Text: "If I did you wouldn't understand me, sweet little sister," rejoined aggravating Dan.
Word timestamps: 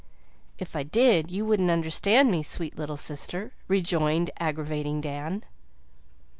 "If 0.57 0.75
I 0.75 0.81
did 0.81 1.29
you 1.29 1.45
wouldn't 1.45 1.69
understand 1.69 2.31
me, 2.31 2.41
sweet 2.41 2.75
little 2.75 2.97
sister," 2.97 3.51
rejoined 3.67 4.31
aggravating 4.39 4.99
Dan. 4.99 5.43